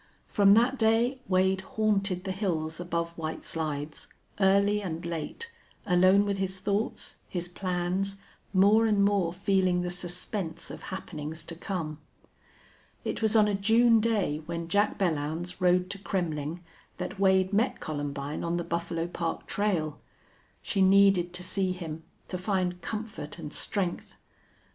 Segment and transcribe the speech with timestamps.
[0.25, 4.07] From that day Wade haunted the hills above White Slides,
[4.39, 5.51] early and late,
[5.85, 8.15] alone with his thoughts, his plans,
[8.51, 11.99] more and more feeling the suspense of happenings to come.
[13.05, 16.61] It was on a June day when Jack Belllounds rode to Kremmling
[16.97, 19.99] that Wade met Columbine on the Buffalo Park trail.
[20.63, 24.15] She needed to see him, to find comfort and strength.